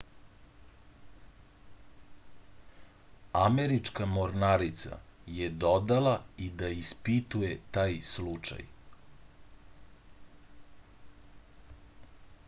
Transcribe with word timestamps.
američka 3.41 4.07
mornarica 4.13 4.97
je 5.35 5.49
dodala 5.65 6.15
i 6.47 6.49
da 6.63 6.71
ispituje 6.79 7.53
taj 7.79 8.01
slučaj 8.15 8.65